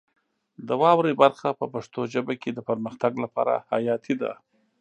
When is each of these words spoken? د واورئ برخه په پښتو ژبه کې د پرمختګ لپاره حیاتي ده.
د 0.67 0.69
واورئ 0.81 1.13
برخه 1.23 1.49
په 1.59 1.65
پښتو 1.73 1.99
ژبه 2.13 2.33
کې 2.41 2.49
د 2.53 2.59
پرمختګ 2.69 3.13
لپاره 3.23 3.53
حیاتي 3.71 4.13
ده. 4.21 4.31